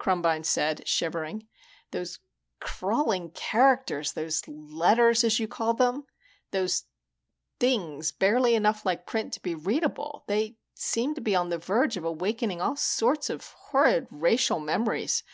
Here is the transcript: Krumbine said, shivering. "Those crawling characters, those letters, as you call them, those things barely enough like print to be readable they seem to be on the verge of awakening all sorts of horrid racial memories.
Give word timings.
Krumbine 0.00 0.46
said, 0.46 0.88
shivering. 0.88 1.46
"Those 1.90 2.18
crawling 2.58 3.32
characters, 3.32 4.14
those 4.14 4.40
letters, 4.48 5.22
as 5.24 5.38
you 5.38 5.46
call 5.46 5.74
them, 5.74 6.06
those 6.52 6.84
things 7.60 8.10
barely 8.10 8.54
enough 8.54 8.86
like 8.86 9.04
print 9.04 9.34
to 9.34 9.42
be 9.42 9.54
readable 9.54 10.24
they 10.26 10.56
seem 10.72 11.14
to 11.16 11.20
be 11.20 11.34
on 11.36 11.50
the 11.50 11.58
verge 11.58 11.98
of 11.98 12.04
awakening 12.06 12.62
all 12.62 12.76
sorts 12.76 13.28
of 13.28 13.46
horrid 13.48 14.06
racial 14.10 14.58
memories. 14.58 15.22